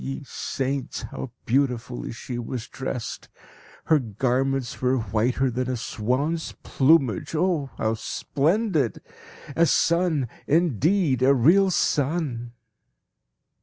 Ye 0.03 0.23
saints! 0.25 1.03
how 1.03 1.29
beautifully 1.45 2.11
she 2.11 2.39
was 2.39 2.67
dressed. 2.67 3.29
Her 3.85 3.99
garments 3.99 4.81
were 4.81 4.97
whiter 4.97 5.51
than 5.51 5.69
a 5.69 5.77
swan's 5.77 6.53
plumage 6.63 7.35
oh 7.35 7.69
how 7.77 7.93
splendid! 7.93 9.03
A 9.55 9.67
sun, 9.67 10.27
indeed, 10.47 11.21
a 11.21 11.35
real 11.35 11.69
sun! 11.69 12.51